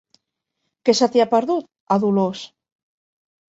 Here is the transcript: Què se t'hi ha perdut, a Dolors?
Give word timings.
Què 0.89 0.95
se 1.01 1.09
t'hi 1.17 1.23
ha 1.25 1.29
perdut, 1.35 1.69
a 1.97 2.01
Dolors? 2.07 2.43